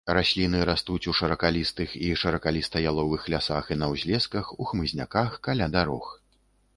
[0.17, 6.09] Расліны растуць у шыракалістых і шыракаліста-яловых лясах і на ўзлесках, у хмызняках, каля дарог.